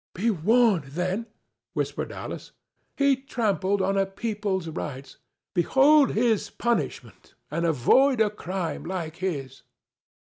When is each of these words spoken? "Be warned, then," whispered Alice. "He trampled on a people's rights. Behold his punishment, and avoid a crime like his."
"Be 0.15 0.31
warned, 0.31 0.93
then," 0.93 1.27
whispered 1.73 2.11
Alice. 2.11 2.53
"He 2.97 3.15
trampled 3.15 3.83
on 3.83 3.99
a 3.99 4.07
people's 4.07 4.67
rights. 4.67 5.17
Behold 5.53 6.13
his 6.15 6.49
punishment, 6.49 7.35
and 7.51 7.67
avoid 7.67 8.19
a 8.19 8.31
crime 8.31 8.83
like 8.83 9.17
his." 9.17 9.61